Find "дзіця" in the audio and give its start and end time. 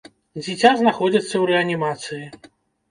0.43-0.71